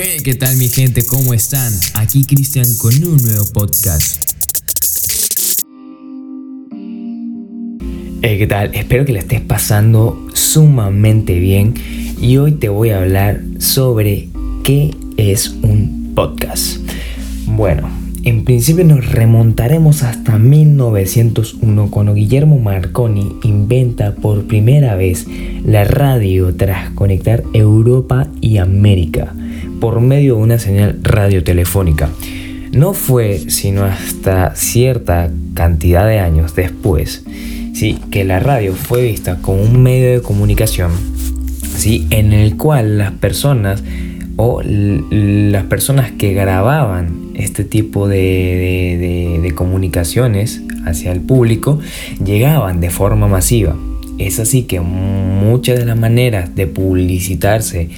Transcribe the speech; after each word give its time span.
Hey, 0.00 0.18
¿qué 0.22 0.36
tal 0.36 0.56
mi 0.58 0.68
gente? 0.68 1.04
¿Cómo 1.04 1.34
están? 1.34 1.72
Aquí 1.94 2.22
Cristian 2.24 2.66
con 2.76 2.94
un 3.04 3.16
nuevo 3.16 3.44
podcast. 3.52 4.22
Hey, 8.22 8.38
¿qué 8.38 8.46
tal? 8.46 8.72
Espero 8.76 9.04
que 9.04 9.12
le 9.12 9.18
estés 9.18 9.40
pasando 9.40 10.28
sumamente 10.34 11.40
bien 11.40 11.74
y 12.20 12.36
hoy 12.36 12.52
te 12.52 12.68
voy 12.68 12.90
a 12.90 12.98
hablar 12.98 13.40
sobre 13.58 14.28
qué 14.62 14.94
es 15.16 15.48
un 15.48 16.12
podcast. 16.14 16.76
Bueno, 17.46 17.90
en 18.22 18.44
principio 18.44 18.84
nos 18.84 19.04
remontaremos 19.04 20.04
hasta 20.04 20.38
1901 20.38 21.90
cuando 21.90 22.14
Guillermo 22.14 22.60
Marconi 22.60 23.32
inventa 23.42 24.14
por 24.14 24.46
primera 24.46 24.94
vez 24.94 25.26
la 25.64 25.82
radio 25.82 26.54
tras 26.54 26.90
conectar 26.90 27.42
Europa 27.52 28.28
y 28.40 28.58
América 28.58 29.34
por 29.80 30.00
medio 30.00 30.36
de 30.36 30.42
una 30.42 30.58
señal 30.58 30.98
radiotelefónica. 31.02 32.10
No 32.72 32.92
fue 32.92 33.38
sino 33.38 33.84
hasta 33.84 34.54
cierta 34.54 35.30
cantidad 35.54 36.06
de 36.06 36.18
años 36.18 36.54
después 36.54 37.24
¿sí? 37.74 37.98
que 38.10 38.24
la 38.24 38.40
radio 38.40 38.74
fue 38.74 39.02
vista 39.02 39.38
como 39.40 39.62
un 39.62 39.82
medio 39.82 40.12
de 40.12 40.22
comunicación 40.22 40.92
¿sí? 41.76 42.06
en 42.10 42.32
el 42.32 42.56
cual 42.56 42.98
las 42.98 43.12
personas 43.12 43.82
o 44.36 44.62
las 44.62 45.64
personas 45.64 46.12
que 46.12 46.34
grababan 46.34 47.30
este 47.34 47.64
tipo 47.64 48.06
de, 48.06 49.40
de 49.42 49.50
comunicaciones 49.52 50.62
hacia 50.84 51.12
el 51.12 51.20
público 51.20 51.80
llegaban 52.24 52.80
de 52.80 52.90
forma 52.90 53.26
masiva. 53.28 53.76
Es 54.18 54.40
así 54.40 54.62
que 54.62 54.80
muchas 54.80 55.78
de 55.78 55.86
las 55.86 55.98
maneras 55.98 56.54
de 56.54 56.66
publicitarse 56.66 57.88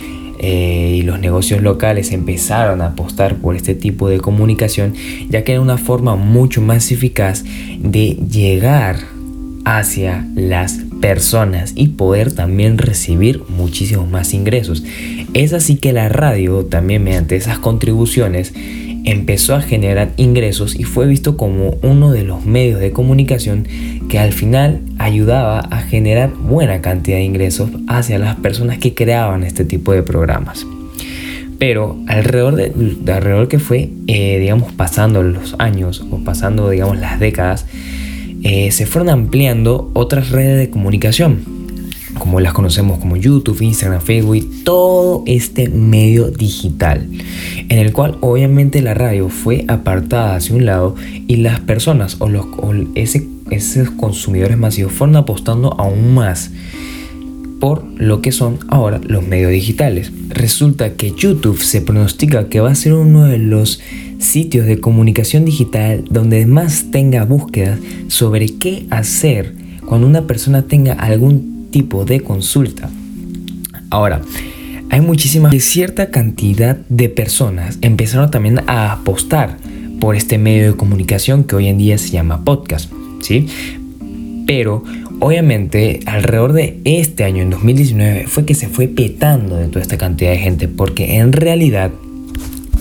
eh, 0.42 0.94
y 0.96 1.02
los 1.02 1.20
negocios 1.20 1.60
locales 1.60 2.12
empezaron 2.12 2.80
a 2.80 2.86
apostar 2.86 3.36
por 3.36 3.56
este 3.56 3.74
tipo 3.74 4.08
de 4.08 4.20
comunicación, 4.20 4.94
ya 5.28 5.44
que 5.44 5.52
era 5.52 5.60
una 5.60 5.76
forma 5.76 6.16
mucho 6.16 6.62
más 6.62 6.90
eficaz 6.90 7.44
de 7.78 8.16
llegar 8.30 8.96
hacia 9.66 10.26
las 10.34 10.80
personas 11.02 11.74
y 11.76 11.88
poder 11.88 12.32
también 12.32 12.78
recibir 12.78 13.42
muchísimos 13.50 14.08
más 14.08 14.32
ingresos. 14.32 14.82
Es 15.34 15.52
así 15.52 15.76
que 15.76 15.92
la 15.92 16.08
radio 16.08 16.64
también 16.64 17.04
mediante 17.04 17.36
esas 17.36 17.58
contribuciones 17.58 18.54
empezó 19.04 19.54
a 19.54 19.60
generar 19.60 20.12
ingresos 20.16 20.78
y 20.78 20.84
fue 20.84 21.06
visto 21.06 21.36
como 21.36 21.76
uno 21.82 22.12
de 22.12 22.24
los 22.24 22.46
medios 22.46 22.80
de 22.80 22.92
comunicación 22.92 23.66
que 24.08 24.18
al 24.18 24.32
final 24.32 24.80
ayudaba 24.98 25.60
a 25.70 25.79
generar 25.90 26.32
buena 26.32 26.80
cantidad 26.80 27.16
de 27.16 27.24
ingresos 27.24 27.70
hacia 27.88 28.18
las 28.18 28.36
personas 28.36 28.78
que 28.78 28.94
creaban 28.94 29.42
este 29.42 29.64
tipo 29.64 29.92
de 29.92 30.02
programas. 30.02 30.66
Pero 31.58 31.98
alrededor 32.06 32.56
de, 32.56 33.12
alrededor 33.12 33.48
que 33.48 33.58
fue, 33.58 33.90
eh, 34.06 34.38
digamos, 34.38 34.72
pasando 34.72 35.22
los 35.22 35.56
años 35.58 36.06
o 36.10 36.18
pasando, 36.24 36.70
digamos, 36.70 36.98
las 36.98 37.20
décadas, 37.20 37.66
eh, 38.42 38.70
se 38.70 38.86
fueron 38.86 39.10
ampliando 39.10 39.90
otras 39.92 40.30
redes 40.30 40.58
de 40.58 40.70
comunicación 40.70 41.60
como 42.18 42.40
las 42.40 42.52
conocemos 42.52 42.98
como 42.98 43.16
YouTube, 43.16 43.60
Instagram, 43.62 44.00
Facebook 44.00 44.36
y 44.36 44.42
todo 44.64 45.22
este 45.26 45.68
medio 45.68 46.30
digital, 46.30 47.08
en 47.68 47.78
el 47.78 47.92
cual 47.92 48.18
obviamente 48.20 48.82
la 48.82 48.94
radio 48.94 49.28
fue 49.28 49.64
apartada 49.68 50.36
hacia 50.36 50.54
un 50.54 50.66
lado 50.66 50.94
y 51.26 51.36
las 51.36 51.60
personas 51.60 52.16
o, 52.20 52.28
los, 52.28 52.46
esos 53.50 53.90
consumidores 53.90 54.58
masivos 54.58 54.92
fueron 54.92 55.16
apostando 55.16 55.74
aún 55.78 56.14
más 56.14 56.50
por 57.60 57.84
lo 57.98 58.22
que 58.22 58.32
son 58.32 58.58
ahora 58.68 59.00
los 59.06 59.26
medios 59.26 59.52
digitales. 59.52 60.10
Resulta 60.30 60.94
que 60.94 61.12
YouTube 61.12 61.60
se 61.60 61.82
pronostica 61.82 62.48
que 62.48 62.60
va 62.60 62.70
a 62.70 62.74
ser 62.74 62.94
uno 62.94 63.26
de 63.26 63.38
los 63.38 63.80
sitios 64.18 64.66
de 64.66 64.80
comunicación 64.80 65.44
digital 65.44 66.04
donde 66.10 66.46
más 66.46 66.90
tenga 66.90 67.24
búsquedas 67.24 67.78
sobre 68.08 68.46
qué 68.58 68.86
hacer 68.90 69.54
cuando 69.84 70.06
una 70.06 70.26
persona 70.26 70.62
tenga 70.62 70.94
algún 70.94 71.68
tipo 71.70 72.04
de 72.04 72.20
consulta. 72.20 72.90
Ahora, 73.90 74.22
hay 74.88 75.00
muchísima, 75.00 75.50
cierta 75.52 76.10
cantidad 76.10 76.76
de 76.88 77.08
personas 77.08 77.78
empezaron 77.80 78.30
también 78.30 78.60
a 78.66 78.92
apostar 78.92 79.56
por 80.00 80.16
este 80.16 80.38
medio 80.38 80.72
de 80.72 80.76
comunicación 80.76 81.44
que 81.44 81.56
hoy 81.56 81.68
en 81.68 81.78
día 81.78 81.98
se 81.98 82.10
llama 82.10 82.44
podcast, 82.44 82.90
Pero 84.46 84.82
obviamente 85.20 86.00
alrededor 86.06 86.52
de 86.52 86.80
este 86.84 87.24
año, 87.24 87.42
en 87.42 87.50
2019, 87.50 88.26
fue 88.26 88.44
que 88.44 88.54
se 88.54 88.68
fue 88.68 88.88
petando 88.88 89.56
de 89.56 89.68
toda 89.68 89.82
esta 89.82 89.98
cantidad 89.98 90.30
de 90.30 90.38
gente, 90.38 90.68
porque 90.68 91.16
en 91.16 91.32
realidad 91.32 91.90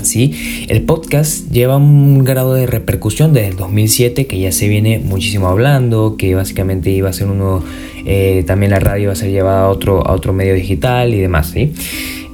¿sí? 0.03 0.65
El 0.67 0.81
podcast 0.83 1.49
lleva 1.51 1.77
un 1.77 2.23
grado 2.23 2.53
de 2.53 2.65
repercusión 2.65 3.33
desde 3.33 3.49
el 3.49 3.55
2007 3.55 4.27
que 4.27 4.39
ya 4.39 4.51
se 4.51 4.67
viene 4.67 4.99
muchísimo 4.99 5.47
hablando, 5.47 6.15
que 6.17 6.35
básicamente 6.35 6.89
iba 6.91 7.09
a 7.09 7.13
ser 7.13 7.27
uno, 7.27 7.63
eh, 8.05 8.43
también 8.47 8.71
la 8.71 8.79
radio 8.79 9.03
iba 9.03 9.13
a 9.13 9.15
ser 9.15 9.31
llevada 9.31 9.65
a 9.65 9.69
otro, 9.69 10.05
a 10.05 10.13
otro 10.13 10.33
medio 10.33 10.53
digital 10.53 11.13
y 11.13 11.19
demás, 11.19 11.51
¿sí? 11.51 11.73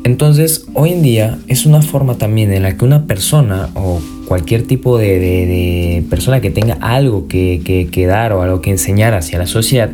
Entonces, 0.04 0.68
hoy 0.74 0.92
en 0.92 1.02
día 1.02 1.40
es 1.48 1.66
una 1.66 1.82
forma 1.82 2.18
también 2.18 2.54
en 2.54 2.62
la 2.64 2.78
que 2.78 2.86
una 2.86 3.08
persona 3.08 3.70
o 3.74 4.00
cualquier 4.26 4.64
tipo 4.64 4.98
de, 4.98 6.04
persona 6.10 6.42
que 6.42 6.52
tenga 6.52 6.78
algo 6.82 7.28
que, 7.28 7.62
que, 7.92 8.06
dar 8.06 8.34
o 8.34 8.42
algo 8.42 8.62
que 8.62 8.72
enseñar 8.72 9.14
hacia 9.14 9.40
la 9.40 9.48
sociedad 9.48 9.90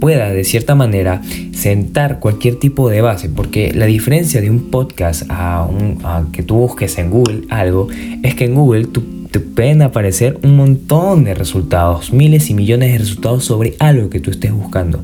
pueda 0.00 0.30
de 0.30 0.44
cierta 0.44 0.74
manera 0.74 1.22
sentar 1.52 2.20
cualquier 2.20 2.56
tipo 2.56 2.90
de 2.90 3.00
base, 3.00 3.28
porque 3.28 3.72
la 3.74 3.86
diferencia 3.86 4.40
de 4.40 4.50
un 4.50 4.70
podcast 4.70 5.22
a, 5.28 5.66
un, 5.66 5.98
a 6.04 6.24
que 6.32 6.42
tú 6.42 6.56
busques 6.56 6.98
en 6.98 7.10
Google 7.10 7.42
algo 7.48 7.88
es 8.22 8.34
que 8.34 8.44
en 8.44 8.54
Google 8.54 8.86
tú 8.86 9.02
te 9.34 9.40
pueden 9.40 9.82
aparecer 9.82 10.38
un 10.44 10.56
montón 10.56 11.24
de 11.24 11.34
resultados, 11.34 12.12
miles 12.12 12.50
y 12.50 12.54
millones 12.54 12.92
de 12.92 12.98
resultados 12.98 13.44
sobre 13.44 13.74
algo 13.80 14.08
que 14.08 14.20
tú 14.20 14.30
estés 14.30 14.52
buscando. 14.52 15.02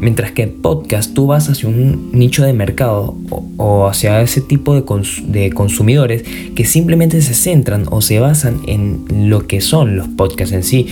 Mientras 0.00 0.32
que 0.32 0.48
podcast 0.48 1.14
tú 1.14 1.28
vas 1.28 1.48
hacia 1.48 1.68
un 1.68 2.10
nicho 2.10 2.42
de 2.42 2.52
mercado 2.52 3.16
o, 3.58 3.86
hacia 3.86 4.22
ese 4.22 4.40
tipo 4.40 4.74
de, 4.74 4.82
de, 5.28 5.50
consumidores 5.52 6.24
que 6.56 6.64
simplemente 6.64 7.22
se 7.22 7.32
centran 7.32 7.84
o 7.92 8.00
se 8.00 8.18
basan 8.18 8.60
en 8.66 9.04
lo 9.30 9.46
que 9.46 9.60
son 9.60 9.96
los 9.96 10.08
podcasts 10.08 10.52
en 10.52 10.64
sí. 10.64 10.88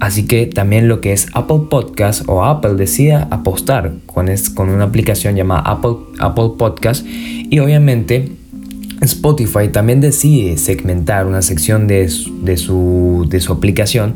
Así 0.00 0.26
que 0.26 0.46
también 0.46 0.88
lo 0.88 1.02
que 1.02 1.12
es 1.12 1.26
Apple 1.34 1.64
Podcast 1.68 2.26
o 2.26 2.42
Apple 2.42 2.76
decida 2.76 3.28
apostar 3.32 3.92
con, 4.06 4.30
es, 4.30 4.48
con 4.48 4.70
una 4.70 4.84
aplicación 4.84 5.36
llamada 5.36 5.60
Apple, 5.60 5.96
Apple 6.20 6.52
Podcast 6.56 7.04
y 7.06 7.58
obviamente 7.58 8.32
Spotify 9.00 9.68
también 9.70 10.00
decide 10.00 10.56
segmentar 10.56 11.26
una 11.26 11.42
sección 11.42 11.86
de 11.86 12.08
su, 12.08 12.42
de 12.42 12.56
su, 13.40 13.52
aplicación 13.52 14.14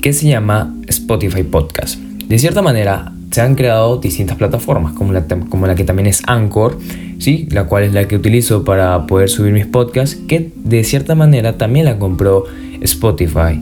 que 0.00 0.12
se 0.12 0.28
llama 0.28 0.74
Spotify 0.88 1.42
Podcast. 1.42 1.98
De 1.98 2.38
cierta 2.38 2.62
manera, 2.62 3.12
se 3.30 3.40
han 3.40 3.54
creado 3.54 3.98
distintas 3.98 4.36
plataformas, 4.36 4.94
como 4.94 5.12
la, 5.12 5.26
como 5.48 5.66
la 5.66 5.74
que 5.74 5.84
también 5.84 6.06
es 6.06 6.22
Anchor, 6.26 6.78
¿sí? 7.18 7.48
la 7.50 7.64
cual 7.64 7.84
es 7.84 7.92
la 7.92 8.08
que 8.08 8.16
utilizo 8.16 8.64
para 8.64 9.06
poder 9.06 9.28
subir 9.28 9.52
mis 9.52 9.66
podcasts, 9.66 10.18
que 10.28 10.50
de 10.56 10.84
cierta 10.84 11.14
manera 11.14 11.56
también 11.56 11.86
la 11.86 11.98
compró 11.98 12.44
Spotify. 12.80 13.60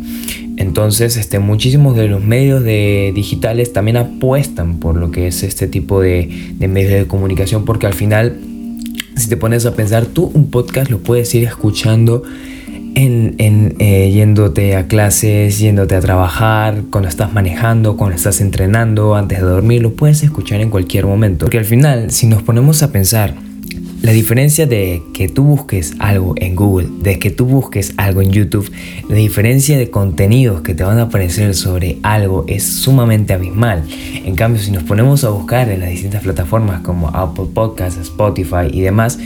Entonces, 0.56 1.16
este, 1.16 1.38
muchísimos 1.38 1.96
de 1.96 2.08
los 2.08 2.22
medios 2.22 2.62
de 2.62 3.12
digitales 3.14 3.72
también 3.72 3.96
apuestan 3.96 4.78
por 4.78 4.96
lo 4.96 5.10
que 5.10 5.26
es 5.26 5.42
este 5.42 5.68
tipo 5.68 6.00
de, 6.00 6.52
de 6.58 6.68
medios 6.68 6.92
de 6.92 7.06
comunicación, 7.06 7.64
porque 7.64 7.86
al 7.86 7.94
final 7.94 8.38
si 9.20 9.28
te 9.28 9.36
pones 9.36 9.66
a 9.66 9.75
pensar, 9.75 10.06
tú 10.06 10.31
un 10.34 10.50
podcast 10.50 10.91
lo 10.91 10.98
puedes 10.98 11.34
ir 11.34 11.44
escuchando 11.44 12.22
en, 12.94 13.76
eh, 13.78 14.10
yéndote 14.12 14.76
a 14.76 14.86
clases, 14.86 15.58
yéndote 15.58 15.94
a 15.94 16.00
trabajar, 16.00 16.82
cuando 16.91 17.08
estás 17.08 17.32
manejando, 17.32 17.97
cuando 17.97 18.16
estás 18.16 18.41
entrenando, 18.41 19.14
antes 19.14 19.41
de 19.41 19.47
dormir, 19.47 19.82
lo 19.82 19.92
puedes 19.92 20.22
escuchar 20.22 20.60
en 20.60 20.70
cualquier 20.70 21.06
momento. 21.06 21.47
Porque 21.47 21.58
al 21.58 21.64
final, 21.64 22.10
si 22.10 22.26
nos 22.26 22.42
ponemos 22.42 22.82
a 22.82 22.92
pensar, 22.92 23.34
la 24.02 24.12
diferencia 24.12 24.67
de 24.67 25.02
que 25.12 25.29
tú 25.29 25.44
busques 25.44 25.94
algo 25.99 26.35
en 26.37 26.56
Google, 26.56 26.88
de 27.00 27.19
que 27.19 27.31
tú 27.31 27.44
busques 27.44 27.93
algo 27.99 28.23
en 28.23 28.31
YouTube, 28.31 28.70
la 29.08 29.17
diferencia 29.17 29.76
de 29.76 29.91
contenidos 29.91 30.62
que 30.62 30.75
te 30.75 30.85
van 30.85 30.99
a 30.99 31.02
aparecer 31.02 31.55
sobre 31.55 31.99
algo 32.02 32.44
es 32.49 32.64
sumamente 32.64 33.35
abismal. 33.35 33.85
En 34.25 34.37
cambio, 34.37 34.62
si 34.62 34.70
nos 34.70 34.85
ponemos 34.85 35.25
a 35.25 35.31
buscar 35.31 35.69
en 35.69 35.81
las 35.81 35.91
distintas 35.91 36.23
plataformas 36.23 36.81
como 36.81 37.08
Apple 37.08 37.47
Podcasts, 37.52 38.00
Spotify 38.00 38.69
y 38.73 38.81
demás, 38.81 39.19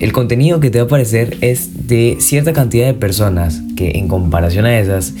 el 0.00 0.12
contenido 0.12 0.58
que 0.58 0.70
te 0.70 0.78
va 0.78 0.84
a 0.84 0.86
aparecer 0.86 1.36
es 1.40 1.86
de 1.86 2.16
cierta 2.18 2.52
cantidad 2.52 2.86
de 2.86 2.94
personas 2.94 3.62
que 3.76 3.92
en 3.98 4.08
comparación 4.08 4.66
a 4.66 4.76
esas 4.78 5.14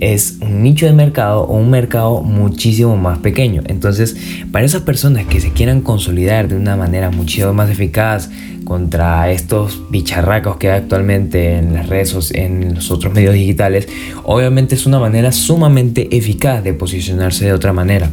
es 0.00 0.38
un 0.40 0.62
nicho 0.62 0.86
de 0.86 0.92
mercado 0.92 1.42
o 1.42 1.56
un 1.56 1.70
mercado 1.70 2.22
muchísimo 2.22 2.96
más 2.96 3.18
pequeño. 3.18 3.62
Entonces, 3.66 4.16
para 4.50 4.64
esas 4.64 4.82
personas 4.82 5.26
que 5.26 5.40
se 5.40 5.52
quieran 5.52 5.82
consolidar 5.82 6.48
de 6.48 6.56
una 6.56 6.76
manera 6.76 7.10
muchísimo 7.10 7.52
más 7.52 7.70
eficaz 7.70 8.30
contra 8.64 9.30
estos 9.30 9.82
bicharracos 9.90 10.56
que 10.56 10.70
hay 10.70 10.78
actualmente 10.78 11.56
en 11.56 11.74
las 11.74 11.88
redes, 11.88 12.32
en 12.34 12.74
los 12.74 12.90
otros 12.90 13.12
medios 13.12 13.34
digitales, 13.34 13.88
obviamente 14.24 14.74
es 14.74 14.86
una 14.86 14.98
manera 14.98 15.32
sumamente 15.32 16.16
eficaz 16.16 16.64
de 16.64 16.72
posicionarse 16.72 17.44
de 17.44 17.52
otra 17.52 17.72
manera. 17.72 18.10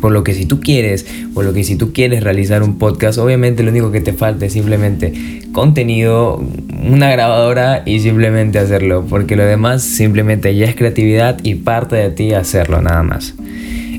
Por 0.00 0.12
lo 0.12 0.24
que 0.24 0.34
si 0.34 0.46
tú 0.46 0.60
quieres, 0.60 1.06
por 1.34 1.44
lo 1.44 1.52
que 1.52 1.64
si 1.64 1.76
tú 1.76 1.92
quieres 1.92 2.22
realizar 2.22 2.62
un 2.62 2.78
podcast, 2.78 3.18
obviamente 3.18 3.62
lo 3.62 3.70
único 3.70 3.92
que 3.92 4.00
te 4.00 4.12
falta 4.12 4.46
es 4.46 4.52
simplemente 4.52 5.40
contenido, 5.52 6.42
una 6.86 7.10
grabadora 7.10 7.82
y 7.86 8.00
simplemente 8.00 8.58
hacerlo, 8.58 9.06
porque 9.08 9.36
lo 9.36 9.44
demás 9.44 9.82
simplemente 9.82 10.54
ya 10.54 10.66
es 10.66 10.76
creatividad 10.76 11.38
y 11.42 11.56
parte 11.56 11.96
de 11.96 12.10
ti 12.10 12.32
hacerlo 12.32 12.82
nada 12.82 13.02
más. 13.02 13.34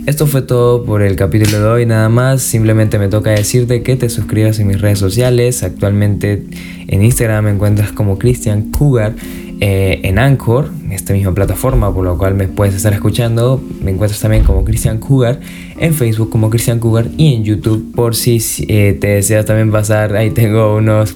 Esto 0.07 0.25
fue 0.25 0.41
todo 0.41 0.85
por 0.85 1.01
el 1.01 1.17
capítulo 1.17 1.59
de 1.59 1.65
hoy, 1.65 1.85
nada 1.85 2.07
más. 2.07 2.41
Simplemente 2.41 2.97
me 2.97 3.09
toca 3.09 3.31
decirte 3.31 3.83
que 3.83 3.97
te 3.97 4.07
suscribas 4.07 4.57
en 4.57 4.67
mis 4.67 4.79
redes 4.79 4.99
sociales. 4.99 5.63
Actualmente 5.63 6.45
en 6.87 7.03
Instagram 7.03 7.43
me 7.43 7.51
encuentras 7.51 7.91
como 7.91 8.17
Christian 8.17 8.71
Cougar. 8.71 9.15
Eh, 9.59 10.01
en 10.03 10.19
Anchor, 10.19 10.69
esta 10.91 11.13
misma 11.13 11.33
plataforma, 11.33 11.91
por 11.91 12.05
lo 12.05 12.17
cual 12.17 12.35
me 12.35 12.47
puedes 12.47 12.75
estar 12.75 12.93
escuchando. 12.93 13.61
Me 13.81 13.91
encuentras 13.91 14.21
también 14.21 14.43
como 14.43 14.63
Christian 14.63 14.99
Cougar, 14.99 15.39
en 15.79 15.93
Facebook 15.93 16.29
como 16.29 16.49
Christian 16.49 16.79
Cougar 16.79 17.07
y 17.17 17.33
en 17.33 17.43
YouTube 17.43 17.91
por 17.95 18.15
si 18.15 18.39
eh, 18.67 18.95
te 18.99 19.07
deseas 19.07 19.45
también 19.45 19.71
pasar. 19.71 20.15
Ahí 20.15 20.29
tengo 20.29 20.75
unos 20.75 21.15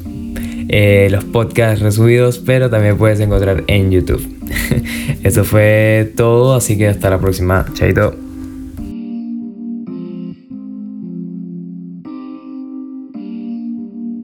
eh, 0.70 1.10
los 1.12 1.26
podcasts 1.26 1.82
resubidos, 1.82 2.40
pero 2.40 2.70
también 2.70 2.98
puedes 2.98 3.20
encontrar 3.20 3.64
en 3.68 3.92
YouTube. 3.92 4.26
Eso 5.24 5.44
fue 5.44 6.12
todo, 6.16 6.56
así 6.56 6.78
que 6.78 6.88
hasta 6.88 7.10
la 7.10 7.20
próxima. 7.20 7.66
Chaito. 7.74 8.31